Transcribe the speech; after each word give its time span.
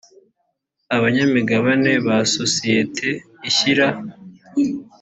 abanyamigabane 0.95 1.91
ba 2.05 2.17
sosiyete 2.35 3.07
ishyira 3.49 3.87